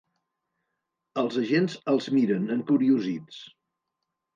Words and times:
Els 1.23 1.39
agents 1.43 1.77
els 1.95 2.11
miren, 2.19 2.51
encuriosits. 2.59 3.49